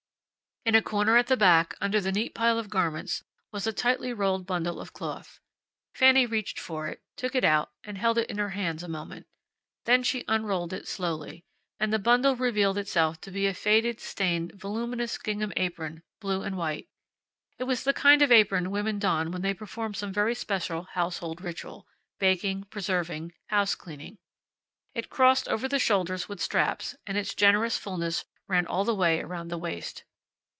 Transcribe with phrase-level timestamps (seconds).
[0.63, 4.13] In a corner at the back, under the neat pile of garments, was a tightly
[4.13, 5.39] rolled bundle of cloth.
[5.95, 9.25] Fanny reached for it, took it out, and held it in her hands a moment.
[9.85, 11.43] Then she unrolled it slowly,
[11.79, 16.55] and the bundle revealed itself to be a faded, stained, voluminous gingham apron, blue and
[16.55, 16.87] white.
[17.57, 21.41] It was the kind of apron women don when they perform some very special household
[21.41, 21.87] ritual
[22.19, 24.19] baking, preserving, house cleaning.
[24.93, 29.21] It crossed over the shoulders with straps, and its generous fullness ran all the way
[29.21, 30.03] around the waist.